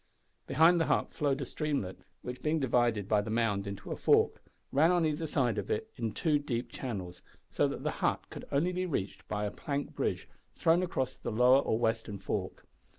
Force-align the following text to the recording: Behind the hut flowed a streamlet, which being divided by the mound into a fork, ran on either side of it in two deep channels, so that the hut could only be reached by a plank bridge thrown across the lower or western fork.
Behind 0.47 0.81
the 0.81 0.87
hut 0.87 1.13
flowed 1.13 1.41
a 1.41 1.45
streamlet, 1.45 1.99
which 2.23 2.41
being 2.41 2.59
divided 2.59 3.07
by 3.07 3.21
the 3.21 3.29
mound 3.29 3.67
into 3.67 3.91
a 3.91 3.95
fork, 3.95 4.41
ran 4.71 4.89
on 4.91 5.05
either 5.05 5.27
side 5.27 5.59
of 5.59 5.69
it 5.69 5.91
in 5.95 6.11
two 6.11 6.39
deep 6.39 6.71
channels, 6.71 7.21
so 7.51 7.67
that 7.67 7.83
the 7.83 7.91
hut 8.01 8.25
could 8.31 8.45
only 8.51 8.71
be 8.71 8.87
reached 8.87 9.27
by 9.27 9.45
a 9.45 9.51
plank 9.51 9.93
bridge 9.93 10.27
thrown 10.55 10.81
across 10.81 11.15
the 11.17 11.31
lower 11.31 11.59
or 11.59 11.77
western 11.77 12.17
fork. 12.17 12.65